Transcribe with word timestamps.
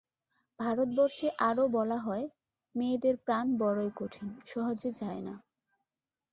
ভারতবর্ষে 0.59 1.27
আরও 1.39 1.63
বলা 1.67 1.97
হয়, 1.97 2.25
মেয়েদের 2.75 3.15
প্রাণ 3.25 3.45
বড়ই 3.57 3.91
কঠিন, 3.95 4.27
সহজে 4.45 4.89
যায় 5.01 5.21
না। 5.21 5.35